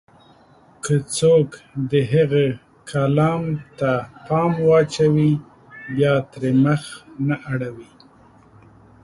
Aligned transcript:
که 0.83 0.95
څوک 1.17 1.49
د 1.91 1.93
هغه 2.13 2.43
کلام 2.91 3.43
ته 3.79 3.91
پام 4.27 4.51
واچوي، 4.67 5.31
بيا 5.95 6.13
ترې 6.31 6.51
مخ 6.63 6.83
نه 7.27 7.35
اړوي. 7.51 7.89